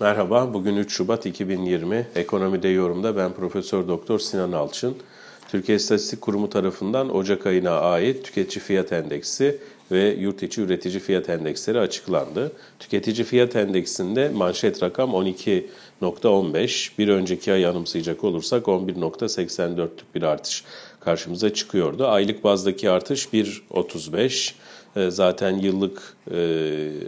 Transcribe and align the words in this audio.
Merhaba, 0.00 0.54
bugün 0.54 0.76
3 0.76 0.92
Şubat 0.92 1.26
2020. 1.26 2.06
Ekonomide 2.14 2.68
yorumda 2.68 3.16
ben 3.16 3.32
Profesör 3.32 3.88
Doktor 3.88 4.18
Sinan 4.18 4.52
Alçın. 4.52 4.96
Türkiye 5.48 5.76
İstatistik 5.76 6.20
Kurumu 6.20 6.50
tarafından 6.50 7.16
Ocak 7.16 7.46
ayına 7.46 7.80
ait 7.80 8.24
tüketici 8.24 8.64
fiyat 8.64 8.92
endeksi 8.92 9.58
ve 9.92 10.08
yurt 10.08 10.42
içi 10.42 10.60
üretici 10.60 11.00
fiyat 11.00 11.28
endeksleri 11.28 11.80
açıklandı. 11.80 12.52
Tüketici 12.78 13.24
fiyat 13.24 13.56
endeksinde 13.56 14.28
manşet 14.28 14.82
rakam 14.82 15.10
12.15, 15.10 16.98
bir 16.98 17.08
önceki 17.08 17.52
ay 17.52 17.66
anımsayacak 17.66 18.24
olursak 18.24 18.64
11.84'lük 18.64 19.88
bir 20.14 20.22
artış 20.22 20.64
karşımıza 21.08 21.54
çıkıyordu. 21.54 22.06
Aylık 22.06 22.44
bazdaki 22.44 22.90
artış 22.90 23.26
1.35. 23.26 24.52
E, 24.96 25.10
zaten 25.10 25.58
yıllık 25.58 26.16
e, 26.30 26.38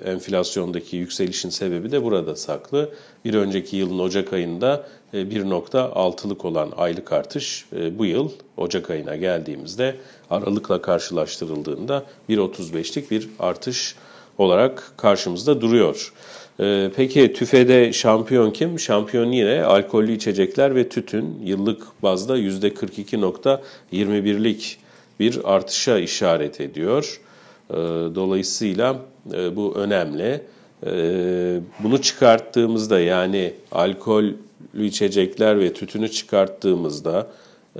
enflasyondaki 0.05 0.97
yükselişin 0.97 1.51
sebebi 1.51 1.93
de 1.93 2.05
burada 2.05 2.37
saklı. 2.37 2.91
Bir 3.25 3.35
önceki 3.35 3.77
yılın 3.77 3.99
Ocak 3.99 4.33
ayında 4.33 4.87
1.6'lık 5.15 6.45
e, 6.45 6.49
olan 6.49 6.73
aylık 6.77 7.13
artış 7.13 7.67
bu 7.99 8.05
yıl 8.05 8.31
Ocak 8.57 8.91
ayına 8.91 9.17
geldiğimizde 9.17 9.97
Aralıkla 10.31 10.83
karşılaştırıldığında 10.83 12.05
1.35'lik 12.29 13.11
bir 13.11 13.29
artış 13.39 13.97
olarak 14.41 14.93
karşımızda 14.97 15.61
duruyor. 15.61 16.13
Peki 16.97 17.33
TÜFE'de 17.33 17.93
şampiyon 17.93 18.51
kim? 18.51 18.81
Şampiyon 18.81 19.33
yine 19.33 19.65
alkollü 19.65 20.13
içecekler 20.13 20.75
ve 20.75 20.89
tütün 20.89 21.39
yıllık 21.45 21.83
bazda 22.03 22.39
%42.21'lik 22.39 24.79
bir 25.21 25.41
artışa 25.45 25.99
işaret 25.99 26.61
ediyor. 26.61 27.21
Ee, 27.71 27.75
dolayısıyla 28.15 28.97
e, 29.33 29.57
bu 29.57 29.75
önemli. 29.77 30.43
Ee, 30.87 31.61
bunu 31.83 32.03
çıkarttığımızda 32.03 33.01
yani 33.01 33.53
alkollü 33.73 34.37
içecekler 34.79 35.61
ve 35.61 35.73
tütünü 35.73 36.11
çıkarttığımızda 36.11 37.27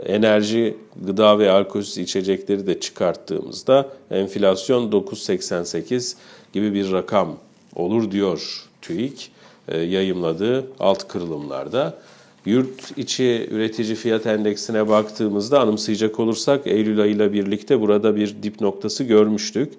enerji, 0.07 0.77
gıda 1.07 1.39
ve 1.39 1.51
alkolsüz 1.51 1.99
içecekleri 1.99 2.67
de 2.67 2.81
çıkarttığımızda 2.81 3.89
enflasyon 4.11 4.91
9.88 4.91 6.15
gibi 6.53 6.75
bir 6.75 6.93
rakam 6.93 7.37
olur 7.75 8.11
diyor 8.11 8.67
TÜİK 8.83 9.31
e, 9.69 9.79
yayımladığı 9.79 10.67
alt 10.81 11.09
kırılımlarda. 11.09 11.99
Yurt 12.47 12.99
içi 12.99 13.49
üretici 13.51 13.95
fiyat 13.95 14.27
endeksine 14.27 14.89
baktığımızda 14.89 15.61
anımsayacak 15.61 16.21
olursak 16.21 16.67
Eylül 16.67 17.01
ayıyla 17.01 17.33
birlikte 17.33 17.81
burada 17.81 18.17
bir 18.17 18.37
dip 18.43 18.61
noktası 18.61 19.05
görmüştük. 19.05 19.73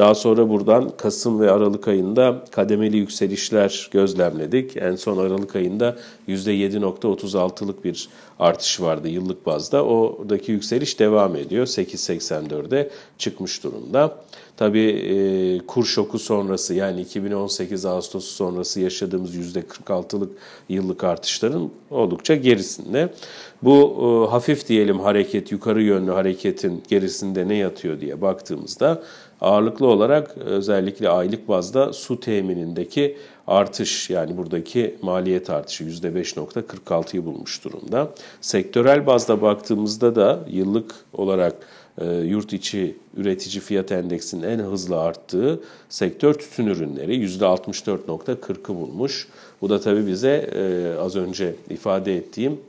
Daha 0.00 0.14
sonra 0.14 0.48
buradan 0.48 0.90
Kasım 0.96 1.40
ve 1.40 1.50
Aralık 1.50 1.88
ayında 1.88 2.44
kademeli 2.50 2.96
yükselişler 2.96 3.88
gözlemledik. 3.90 4.76
En 4.76 4.96
son 4.96 5.18
Aralık 5.18 5.56
ayında 5.56 5.96
%7.36'lık 6.28 7.84
bir 7.84 8.08
artış 8.38 8.80
vardı 8.80 9.08
yıllık 9.08 9.46
bazda. 9.46 9.84
Oradaki 9.84 10.52
yükseliş 10.52 10.98
devam 10.98 11.36
ediyor. 11.36 11.66
8.84'e 11.66 12.90
çıkmış 13.18 13.64
durumda. 13.64 14.16
Tabii 14.60 14.90
e, 14.90 15.58
kur 15.66 15.84
şoku 15.84 16.18
sonrası 16.18 16.74
yani 16.74 17.00
2018 17.00 17.86
Ağustos 17.86 18.24
sonrası 18.24 18.80
yaşadığımız 18.80 19.36
%46'lık 19.36 20.32
yıllık 20.68 21.04
artışların 21.04 21.70
oldukça 21.90 22.36
gerisinde. 22.36 23.14
Bu 23.62 23.76
e, 24.26 24.30
hafif 24.30 24.68
diyelim 24.68 25.00
hareket, 25.00 25.52
yukarı 25.52 25.82
yönlü 25.82 26.10
hareketin 26.10 26.82
gerisinde 26.88 27.48
ne 27.48 27.54
yatıyor 27.54 28.00
diye 28.00 28.20
baktığımızda 28.20 29.02
ağırlıklı 29.40 29.86
olarak 29.86 30.38
özellikle 30.38 31.08
aylık 31.08 31.48
bazda 31.48 31.92
su 31.92 32.20
teminindeki 32.20 33.16
artış 33.50 34.10
yani 34.10 34.36
buradaki 34.36 34.94
maliyet 35.02 35.50
artışı 35.50 35.84
%5.46'yı 35.84 37.24
bulmuş 37.24 37.64
durumda. 37.64 38.10
Sektörel 38.40 39.06
bazda 39.06 39.42
baktığımızda 39.42 40.14
da 40.14 40.40
yıllık 40.50 40.94
olarak 41.12 41.54
e, 41.98 42.06
yurt 42.14 42.52
içi 42.52 42.96
üretici 43.16 43.60
fiyat 43.60 43.92
endeksinin 43.92 44.42
en 44.42 44.58
hızlı 44.58 45.00
arttığı 45.00 45.60
sektör 45.88 46.34
tütün 46.34 46.66
ürünleri 46.66 47.26
%64.40'ı 47.26 48.74
bulmuş. 48.74 49.28
Bu 49.60 49.68
da 49.70 49.80
tabii 49.80 50.06
bize 50.06 50.50
e, 50.54 50.94
az 50.98 51.16
önce 51.16 51.54
ifade 51.70 52.16
ettiğim 52.16 52.60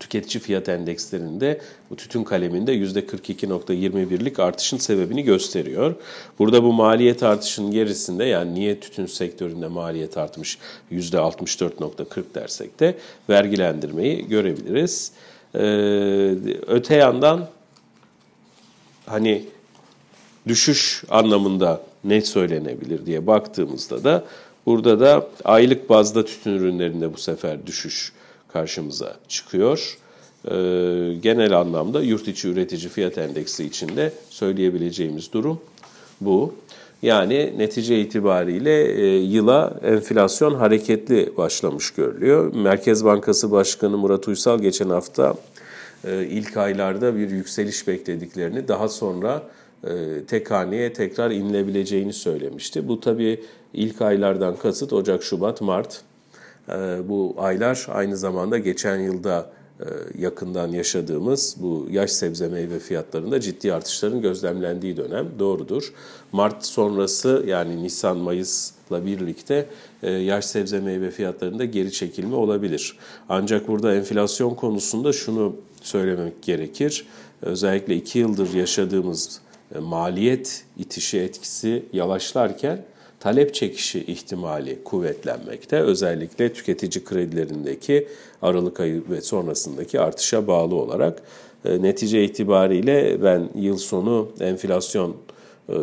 tüketici 0.00 0.42
fiyat 0.42 0.68
endekslerinde 0.68 1.60
bu 1.90 1.96
tütün 1.96 2.24
kaleminde 2.24 2.74
%42.21'lik 2.74 4.38
artışın 4.38 4.76
sebebini 4.76 5.22
gösteriyor. 5.22 5.94
Burada 6.38 6.62
bu 6.62 6.72
maliyet 6.72 7.22
artışının 7.22 7.70
gerisinde 7.70 8.24
yani 8.24 8.54
niye 8.54 8.80
tütün 8.80 9.06
sektöründe 9.06 9.68
maliyet 9.68 10.18
artmış 10.18 10.58
%64.40 10.92 12.22
dersek 12.34 12.80
de 12.80 12.98
vergilendirmeyi 13.28 14.28
görebiliriz. 14.28 15.12
Ee, 15.54 15.58
öte 16.66 16.96
yandan 16.96 17.48
hani 19.06 19.44
düşüş 20.48 21.04
anlamında 21.10 21.82
ne 22.04 22.20
söylenebilir 22.20 23.06
diye 23.06 23.26
baktığımızda 23.26 24.04
da 24.04 24.24
burada 24.66 25.00
da 25.00 25.28
aylık 25.44 25.90
bazda 25.90 26.24
tütün 26.24 26.50
ürünlerinde 26.50 27.14
bu 27.14 27.18
sefer 27.18 27.66
düşüş 27.66 28.12
karşımıza 28.52 29.16
çıkıyor. 29.28 29.98
Ee, 30.44 30.50
genel 31.22 31.58
anlamda 31.58 32.02
yurt 32.02 32.28
içi 32.28 32.48
üretici 32.48 32.88
fiyat 32.88 33.18
endeksi 33.18 33.64
içinde 33.64 34.12
söyleyebileceğimiz 34.30 35.32
durum 35.32 35.60
bu. 36.20 36.54
Yani 37.02 37.54
netice 37.58 38.00
itibariyle 38.00 38.84
e, 38.84 39.16
yıla 39.16 39.80
enflasyon 39.82 40.54
hareketli 40.54 41.36
başlamış 41.36 41.90
görülüyor. 41.90 42.54
Merkez 42.54 43.04
Bankası 43.04 43.50
Başkanı 43.50 43.98
Murat 43.98 44.28
Uysal 44.28 44.58
geçen 44.58 44.88
hafta 44.88 45.34
e, 46.04 46.26
ilk 46.26 46.56
aylarda 46.56 47.16
bir 47.16 47.30
yükseliş 47.30 47.88
beklediklerini 47.88 48.68
daha 48.68 48.88
sonra 48.88 49.42
e, 49.84 49.90
tek 50.28 50.50
haneye 50.50 50.92
tekrar 50.92 51.30
inilebileceğini 51.30 52.12
söylemişti. 52.12 52.88
Bu 52.88 53.00
tabii 53.00 53.40
ilk 53.74 54.02
aylardan 54.02 54.56
kasıt 54.56 54.92
Ocak, 54.92 55.22
Şubat, 55.22 55.60
Mart. 55.60 56.02
E, 56.72 57.08
bu 57.08 57.34
aylar 57.38 57.86
aynı 57.90 58.16
zamanda 58.16 58.58
geçen 58.58 58.98
yılda 58.98 59.50
yakından 60.18 60.68
yaşadığımız 60.68 61.56
bu 61.58 61.86
yaş 61.90 62.10
sebze 62.10 62.48
meyve 62.48 62.78
fiyatlarında 62.78 63.40
ciddi 63.40 63.74
artışların 63.74 64.22
gözlemlendiği 64.22 64.96
dönem 64.96 65.26
doğrudur. 65.38 65.92
Mart 66.32 66.66
sonrası 66.66 67.44
yani 67.46 67.82
Nisan 67.82 68.16
Mayıs'la 68.16 69.06
birlikte 69.06 69.66
yaş 70.02 70.44
sebze 70.44 70.80
meyve 70.80 71.10
fiyatlarında 71.10 71.64
geri 71.64 71.92
çekilme 71.92 72.34
olabilir. 72.34 72.96
Ancak 73.28 73.68
burada 73.68 73.94
enflasyon 73.94 74.54
konusunda 74.54 75.12
şunu 75.12 75.56
söylemek 75.82 76.42
gerekir. 76.42 77.06
Özellikle 77.42 77.96
iki 77.96 78.18
yıldır 78.18 78.54
yaşadığımız 78.54 79.40
e, 79.74 79.78
maliyet 79.78 80.64
itişi 80.78 81.18
etkisi 81.18 81.82
yavaşlarken 81.92 82.84
talep 83.20 83.54
çekişi 83.54 84.04
ihtimali 84.04 84.84
kuvvetlenmekte. 84.84 85.80
Özellikle 85.80 86.52
tüketici 86.52 87.04
kredilerindeki 87.04 88.08
Aralık 88.42 88.80
ayı 88.80 89.02
ve 89.10 89.20
sonrasındaki 89.20 90.00
artışa 90.00 90.46
bağlı 90.46 90.74
olarak 90.74 91.22
e, 91.64 91.82
netice 91.82 92.24
itibariyle 92.24 93.22
ben 93.22 93.48
yıl 93.54 93.76
sonu 93.76 94.28
enflasyon 94.40 95.16
e, 95.68 95.74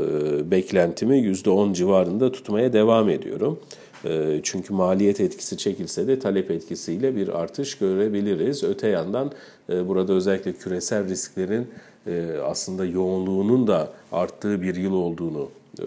beklentimi 0.52 1.18
%10 1.18 1.74
civarında 1.74 2.32
tutmaya 2.32 2.74
devam 2.74 3.10
ediyorum. 3.10 3.60
Ee, 4.06 4.40
çünkü 4.44 4.74
maliyet 4.74 5.22
etkisi 5.22 5.58
çekilse 5.58 6.08
de 6.08 6.20
talep 6.20 6.52
etkisiyle 6.52 7.16
bir 7.16 7.28
artış 7.28 7.78
görebiliriz. 7.78 8.64
Öte 8.64 8.88
yandan 8.88 9.32
e, 9.70 9.88
burada 9.88 10.14
özellikle 10.14 10.54
küresel 10.54 11.10
risklerin 11.10 11.68
e, 12.08 12.38
aslında 12.44 12.86
yoğunluğunun 12.86 13.68
da 13.68 13.92
arttığı 14.12 14.62
bir 14.62 14.76
yıl 14.76 14.94
olduğunu 14.94 15.50
e, 15.80 15.86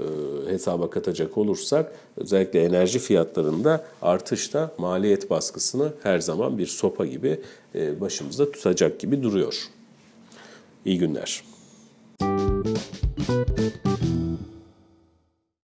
hesaba 0.53 0.91
katacak 0.91 1.39
olursak 1.39 1.93
özellikle 2.17 2.65
enerji 2.65 2.99
fiyatlarında 2.99 3.85
artışta 4.03 4.71
maliyet 4.79 5.31
baskısını 5.31 5.93
her 6.03 6.19
zaman 6.19 6.59
bir 6.59 6.67
sopa 6.67 7.07
gibi 7.07 7.41
başımızda 8.01 8.53
tutacak 8.53 8.99
gibi 8.99 9.23
duruyor. 9.23 9.69
İyi 10.85 10.99
günler. 10.99 11.43